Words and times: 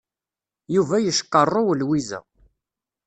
Yuba 0.75 0.97
yecqarrew 0.99 1.69
Lwiza. 1.79 2.19